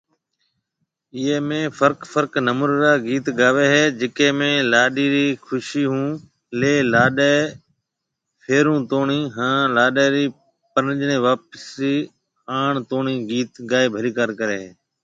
ايئي 1.15 1.37
۾ 1.49 1.57
فرق 1.79 1.99
فرق 2.13 2.31
نموني 2.47 2.77
را 2.83 2.93
گيت 3.07 3.25
گاوي 3.39 3.65
هي، 3.73 3.83
جڪي 3.99 4.27
۾ 4.39 4.51
لاڏي 4.73 5.05
ري 5.15 5.27
خوشي 5.45 5.83
هون 5.91 6.03
لي 6.59 6.73
لاڏي 6.93 7.35
ڦيرون 8.43 8.79
توڻي 8.91 9.19
هان 9.35 9.59
لاڏي 9.77 10.05
ري 10.15 10.25
پرڻجي 10.73 11.15
واپس 11.27 11.65
آڻ 12.59 12.71
توڻي 12.89 13.15
گيت 13.29 13.51
گائي 13.71 13.87
ڀليڪار 13.95 14.29
ڪري 14.39 14.57
هي 14.63 14.71